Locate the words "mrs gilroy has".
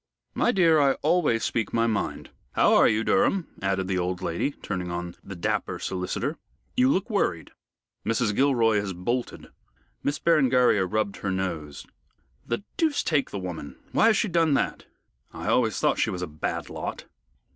8.03-8.93